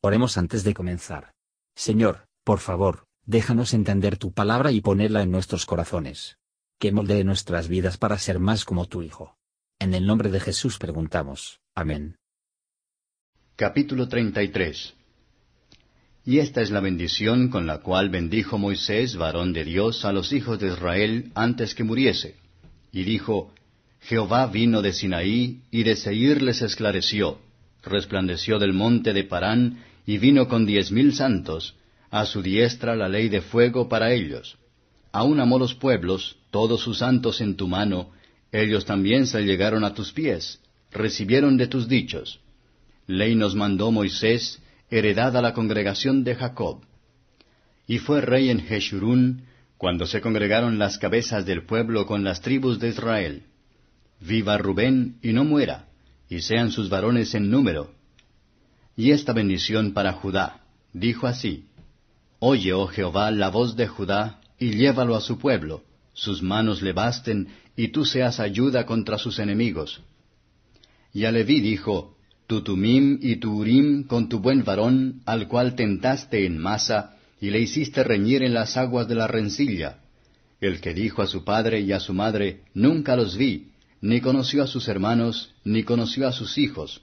[0.00, 1.32] Oremos antes de comenzar.
[1.74, 6.36] Señor, por favor, déjanos entender tu palabra y ponerla en nuestros corazones.
[6.78, 9.36] Que moldee nuestras vidas para ser más como tu Hijo.
[9.80, 11.60] En el nombre de Jesús preguntamos.
[11.74, 12.16] Amén.
[13.56, 14.94] Capítulo 33
[16.24, 20.32] Y esta es la bendición con la cual bendijo Moisés, varón de Dios, a los
[20.32, 22.36] hijos de Israel antes que muriese.
[22.92, 23.52] Y dijo,
[24.00, 27.40] Jehová vino de Sinaí, y de Seir les esclareció.
[27.82, 31.76] Resplandeció del monte de Parán, y vino con diez mil santos,
[32.10, 34.56] a su diestra la ley de fuego para ellos.
[35.12, 38.10] Aún amó los pueblos, todos sus santos en tu mano,
[38.52, 40.60] ellos también se llegaron a tus pies,
[40.90, 42.40] recibieron de tus dichos.
[43.06, 46.80] Ley nos mandó Moisés, heredad a la congregación de Jacob.
[47.86, 49.42] Y fue rey en Jeshurún,
[49.76, 53.42] cuando se congregaron las cabezas del pueblo con las tribus de Israel.
[54.20, 55.87] Viva Rubén y no muera,
[56.28, 57.90] y sean sus varones en número,
[58.98, 60.60] y esta bendición para Judá.
[60.92, 61.66] Dijo así,
[62.40, 66.92] Oye, oh Jehová, la voz de Judá, y llévalo a su pueblo, sus manos le
[66.92, 70.00] basten, y tú seas ayuda contra sus enemigos.
[71.12, 72.16] Y a Leví dijo,
[72.48, 77.50] Tu Tumim y tu Urim con tu buen varón, al cual tentaste en masa, y
[77.50, 80.00] le hiciste reñir en las aguas de la rencilla.
[80.60, 83.68] El que dijo a su padre y a su madre, Nunca los vi,
[84.00, 87.02] ni conoció a sus hermanos, ni conoció a sus hijos,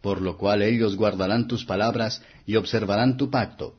[0.00, 3.76] por lo cual ellos guardarán tus palabras y observarán tu pacto.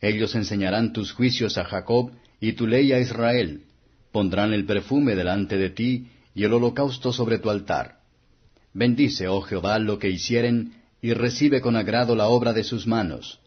[0.00, 3.64] Ellos enseñarán tus juicios a Jacob y tu ley a Israel.
[4.12, 8.00] Pondrán el perfume delante de ti y el holocausto sobre tu altar.
[8.72, 13.40] Bendice, oh Jehová, lo que hicieren, y recibe con agrado la obra de sus manos.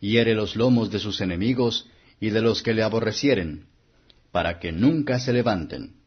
[0.00, 1.88] Hiere los lomos de sus enemigos
[2.20, 3.66] y de los que le aborrecieren,
[4.32, 6.03] para que nunca se levanten.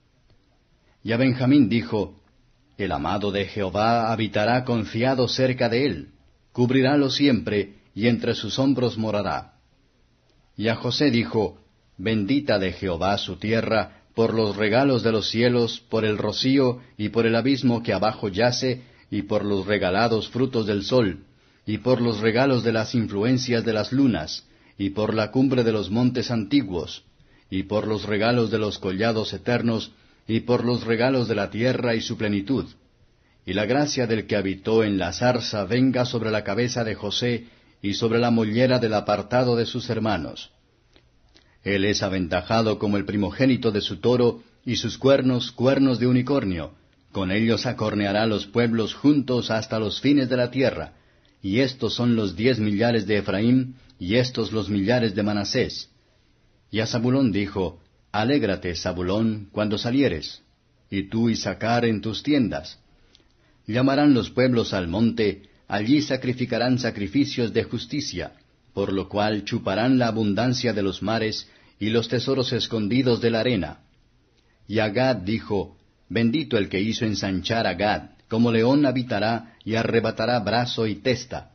[1.08, 2.20] Y a Benjamín dijo,
[2.78, 6.08] el amado de Jehová habitará confiado cerca de él,
[6.52, 9.54] cubrirálo siempre, y entre sus hombros morará.
[10.58, 11.60] Y a José dijo,
[11.98, 17.08] Bendita de Jehová su tierra, por los regalos de los cielos, por el rocío, y
[17.08, 21.24] por el abismo que abajo yace, y por los regalados frutos del sol,
[21.66, 24.46] y por los regalos de las influencias de las lunas,
[24.78, 27.06] y por la cumbre de los montes antiguos,
[27.50, 29.94] y por los regalos de los collados eternos,
[30.28, 32.66] y por los regalos de la tierra y su plenitud.
[33.46, 37.46] Y la gracia del que habitó en la zarza venga sobre la cabeza de José
[37.82, 40.52] y sobre la mollera del apartado de sus hermanos.
[41.64, 46.74] Él es aventajado como el primogénito de su toro, y sus cuernos cuernos de unicornio.
[47.14, 50.94] Con ellos acorneará los pueblos juntos hasta los fines de la tierra.
[51.42, 55.90] Y estos son los diez millares de Efraín, y estos los millares de Manasés.
[56.70, 57.80] Y a Zabulón dijo,
[58.18, 60.42] Alégrate, Zabulón, cuando salieres,
[60.90, 62.80] y tú y Sacar en tus tiendas.
[63.68, 68.32] Llamarán los pueblos al monte, allí sacrificarán sacrificios de justicia,
[68.74, 71.48] por lo cual chuparán la abundancia de los mares
[71.80, 73.82] y los tesoros escondidos de la arena.
[74.68, 75.78] Y Agad dijo,
[76.10, 81.52] Bendito el que hizo ensanchar a Gad, como león habitará y arrebatará brazo y testa.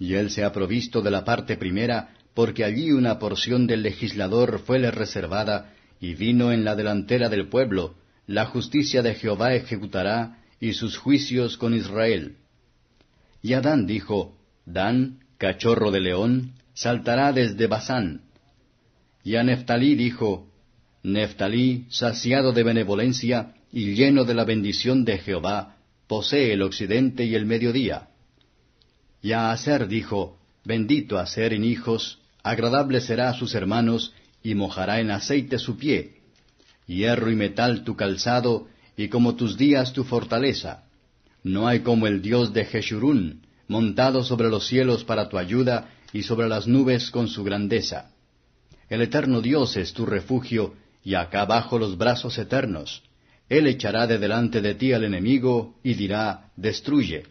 [0.00, 4.58] Y él se ha provisto de la parte primera, porque allí una porción del legislador
[4.58, 7.94] fuele reservada, y vino en la delantera del pueblo,
[8.26, 12.36] la justicia de Jehová ejecutará, y sus juicios con Israel.
[13.42, 18.22] Y Adán dijo, Dan, cachorro de león, saltará desde Basán.
[19.24, 20.48] Y a Neftalí dijo,
[21.02, 27.34] Neftalí, saciado de benevolencia y lleno de la bendición de Jehová, posee el occidente y
[27.34, 28.08] el mediodía.
[29.22, 34.12] Y a Aser dijo, Bendito Aser en hijos, agradable será a sus hermanos,
[34.42, 36.20] y mojará en aceite su pie.
[36.86, 40.84] Hierro y metal tu calzado, y como tus días tu fortaleza.
[41.42, 46.22] No hay como el Dios de Jeshurún, montado sobre los cielos para tu ayuda, y
[46.22, 48.10] sobre las nubes con su grandeza.
[48.88, 50.74] El eterno Dios es tu refugio,
[51.04, 53.02] y acá abajo los brazos eternos.
[53.48, 57.24] Él echará de delante de ti al enemigo, y dirá, Destruye.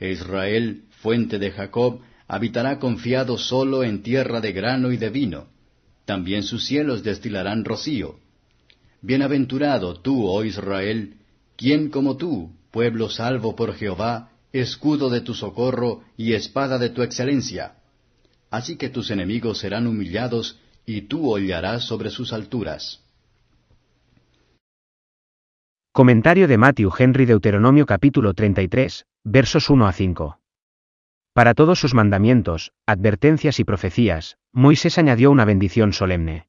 [0.00, 5.46] Israel, fuente de Jacob, habitará confiado solo en tierra de grano y de vino
[6.10, 8.16] también sus cielos destilarán rocío.
[9.00, 11.14] Bienaventurado tú, oh Israel,
[11.56, 17.04] ¿quién como tú, pueblo salvo por Jehová, escudo de tu socorro y espada de tu
[17.04, 17.76] excelencia?
[18.50, 23.04] Así que tus enemigos serán humillados, y tú hollarás sobre sus alturas.
[25.92, 30.39] Comentario de Matthew Henry Deuteronomio capítulo 33, versos 1 a 5.
[31.32, 36.48] Para todos sus mandamientos, advertencias y profecías, Moisés añadió una bendición solemne.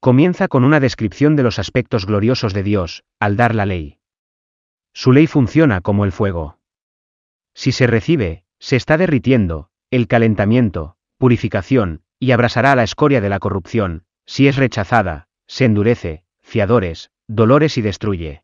[0.00, 3.98] Comienza con una descripción de los aspectos gloriosos de Dios, al dar la ley.
[4.94, 6.58] Su ley funciona como el fuego.
[7.54, 13.38] Si se recibe, se está derritiendo, el calentamiento, purificación, y abrasará la escoria de la
[13.38, 18.42] corrupción, si es rechazada, se endurece, fiadores, dolores y destruye.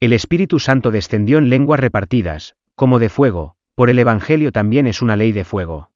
[0.00, 5.02] El Espíritu Santo descendió en lenguas repartidas, como de fuego, por el Evangelio también es
[5.02, 5.90] una ley de fuego.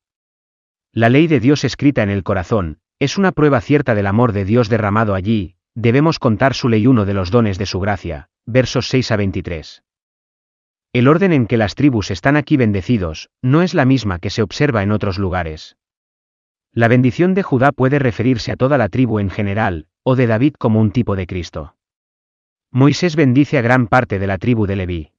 [0.92, 4.44] La ley de Dios escrita en el corazón, es una prueba cierta del amor de
[4.44, 8.88] Dios derramado allí, debemos contar su ley uno de los dones de su gracia, versos
[8.88, 9.82] 6 a 23.
[10.92, 14.42] El orden en que las tribus están aquí bendecidos, no es la misma que se
[14.42, 15.76] observa en otros lugares.
[16.72, 20.54] La bendición de Judá puede referirse a toda la tribu en general, o de David
[20.58, 21.76] como un tipo de Cristo.
[22.70, 25.12] Moisés bendice a gran parte de la tribu de Leví.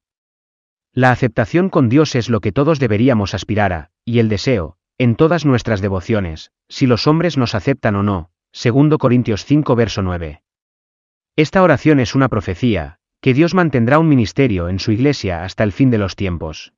[0.92, 5.14] La aceptación con Dios es lo que todos deberíamos aspirar a, y el deseo, en
[5.14, 10.42] todas nuestras devociones, si los hombres nos aceptan o no, 2 Corintios 5 verso 9.
[11.36, 15.72] Esta oración es una profecía, que Dios mantendrá un ministerio en su iglesia hasta el
[15.72, 16.72] fin de los tiempos.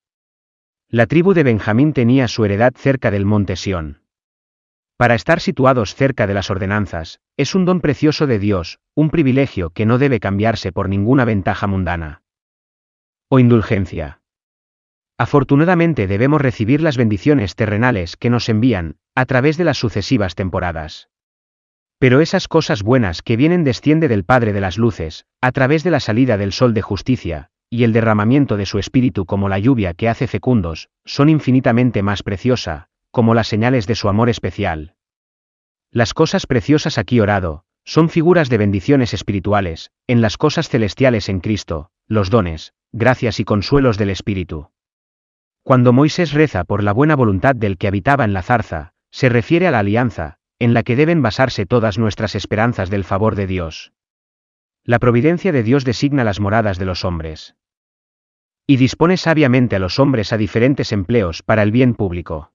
[0.88, 4.02] La tribu de Benjamín tenía su heredad cerca del monte Sión.
[4.98, 9.70] Para estar situados cerca de las ordenanzas, es un don precioso de Dios, un privilegio
[9.70, 12.21] que no debe cambiarse por ninguna ventaja mundana.
[13.34, 14.20] O indulgencia.
[15.16, 21.08] Afortunadamente debemos recibir las bendiciones terrenales que nos envían, a través de las sucesivas temporadas.
[21.98, 25.90] Pero esas cosas buenas que vienen desciende del Padre de las Luces, a través de
[25.90, 29.94] la salida del Sol de Justicia, y el derramamiento de su Espíritu como la lluvia
[29.94, 34.94] que hace fecundos, son infinitamente más preciosa, como las señales de su amor especial.
[35.90, 41.40] Las cosas preciosas aquí orado, son figuras de bendiciones espirituales, en las cosas celestiales en
[41.40, 44.70] Cristo, los dones, gracias y consuelos del Espíritu.
[45.62, 49.66] Cuando Moisés reza por la buena voluntad del que habitaba en la zarza, se refiere
[49.66, 53.92] a la alianza, en la que deben basarse todas nuestras esperanzas del favor de Dios.
[54.84, 57.54] La providencia de Dios designa las moradas de los hombres.
[58.66, 62.52] Y dispone sabiamente a los hombres a diferentes empleos para el bien público.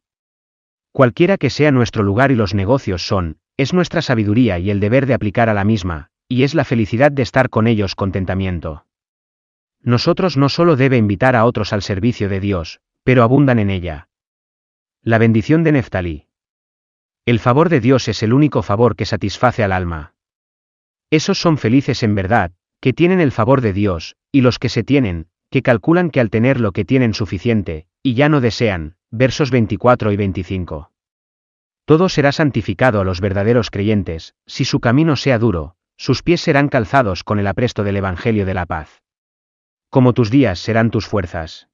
[0.92, 5.06] Cualquiera que sea nuestro lugar y los negocios son, es nuestra sabiduría y el deber
[5.06, 8.87] de aplicar a la misma, y es la felicidad de estar con ellos contentamiento.
[9.88, 14.10] Nosotros no solo debe invitar a otros al servicio de Dios, pero abundan en ella.
[15.02, 16.28] La bendición de Neftalí.
[17.26, 20.14] El favor de Dios es el único favor que satisface al alma.
[21.10, 22.52] Esos son felices en verdad,
[22.82, 26.32] que tienen el favor de Dios, y los que se tienen, que calculan que al
[26.32, 30.92] tener lo que tienen suficiente, y ya no desean, versos 24 y 25.
[31.86, 36.68] Todo será santificado a los verdaderos creyentes, si su camino sea duro, sus pies serán
[36.68, 39.02] calzados con el apresto del Evangelio de la paz.
[39.90, 41.70] Como tus días serán tus fuerzas.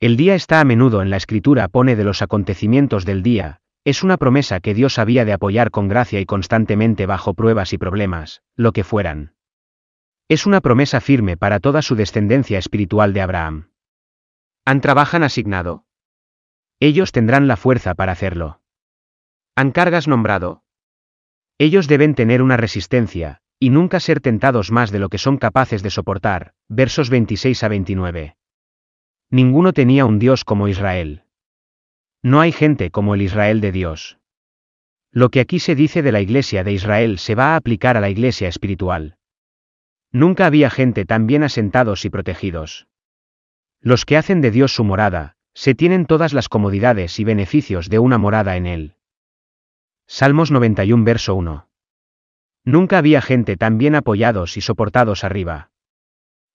[0.00, 4.02] El día está a menudo en la escritura pone de los acontecimientos del día, es
[4.02, 8.42] una promesa que Dios había de apoyar con gracia y constantemente bajo pruebas y problemas,
[8.54, 9.34] lo que fueran.
[10.28, 13.70] Es una promesa firme para toda su descendencia espiritual de Abraham.
[14.66, 15.86] Han trabajan asignado.
[16.80, 18.60] Ellos tendrán la fuerza para hacerlo.
[19.56, 20.62] Han cargas nombrado.
[21.56, 25.82] Ellos deben tener una resistencia, y nunca ser tentados más de lo que son capaces
[25.82, 28.36] de soportar, versos 26 a 29.
[29.30, 31.24] Ninguno tenía un Dios como Israel.
[32.22, 34.18] No hay gente como el Israel de Dios.
[35.10, 38.00] Lo que aquí se dice de la iglesia de Israel se va a aplicar a
[38.00, 39.16] la iglesia espiritual.
[40.12, 42.86] Nunca había gente tan bien asentados y protegidos.
[43.80, 47.98] Los que hacen de Dios su morada, se tienen todas las comodidades y beneficios de
[47.98, 48.94] una morada en él.
[50.06, 51.67] Salmos 91 verso 1.
[52.68, 55.70] Nunca había gente tan bien apoyados y soportados arriba.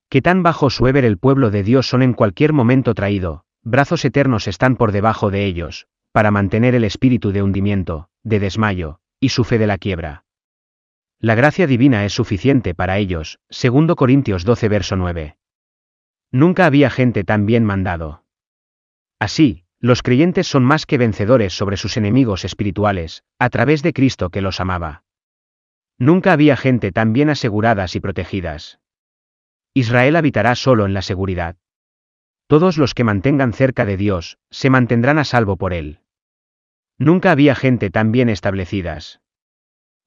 [0.09, 4.47] Que tan bajo suever el pueblo de Dios son en cualquier momento traído, brazos eternos
[4.47, 9.43] están por debajo de ellos, para mantener el espíritu de hundimiento, de desmayo, y su
[9.43, 10.25] fe de la quiebra.
[11.17, 15.37] La gracia divina es suficiente para ellos, 2 Corintios 12 verso 9.
[16.29, 18.23] Nunca había gente tan bien mandado.
[19.17, 24.29] Así, los creyentes son más que vencedores sobre sus enemigos espirituales, a través de Cristo
[24.29, 25.02] que los amaba.
[25.97, 28.79] Nunca había gente tan bien aseguradas y protegidas.
[29.73, 31.55] Israel habitará solo en la seguridad.
[32.47, 35.99] Todos los que mantengan cerca de Dios, se mantendrán a salvo por Él.
[36.97, 39.21] Nunca había gente tan bien establecidas.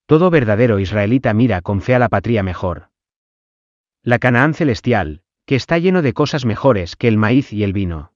[0.06, 2.90] Todo verdadero israelita mira con fe a la patria mejor.
[4.02, 8.12] La Canaán celestial, que está lleno de cosas mejores que el maíz y el vino.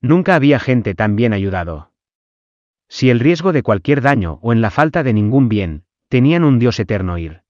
[0.00, 1.92] Nunca había gente tan bien ayudado.
[2.88, 6.58] Si el riesgo de cualquier daño o en la falta de ningún bien, tenían un
[6.58, 7.42] Dios eterno ir.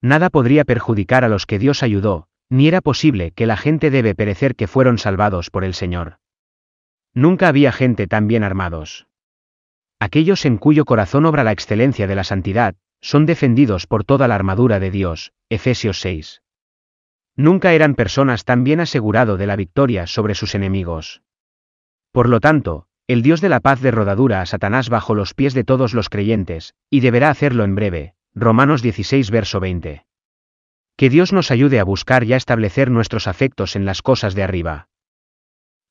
[0.00, 4.14] Nada podría perjudicar a los que Dios ayudó, ni era posible que la gente debe
[4.14, 6.18] perecer que fueron salvados por el Señor.
[7.14, 9.06] Nunca había gente tan bien armados.
[9.98, 14.34] Aquellos en cuyo corazón obra la excelencia de la santidad, son defendidos por toda la
[14.34, 16.42] armadura de Dios, Efesios 6.
[17.36, 21.22] Nunca eran personas tan bien asegurado de la victoria sobre sus enemigos.
[22.12, 25.54] Por lo tanto, El Dios de la paz de rodadura a Satanás bajo los pies
[25.54, 28.14] de todos los creyentes, y deberá hacerlo en breve.
[28.34, 30.06] Romanos 16 verso 20.
[30.96, 34.44] Que Dios nos ayude a buscar y a establecer nuestros afectos en las cosas de
[34.44, 34.88] arriba.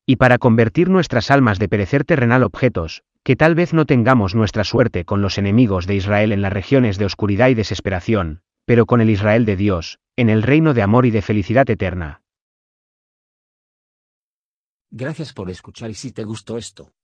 [0.06, 4.64] Y para convertir nuestras almas de perecer terrenal objetos, que tal vez no tengamos nuestra
[4.64, 9.02] suerte con los enemigos de Israel en las regiones de oscuridad y desesperación, pero con
[9.02, 12.22] el Israel de Dios, en el reino de amor y de felicidad eterna.
[14.90, 16.94] Gracias por escuchar y si te gustó esto,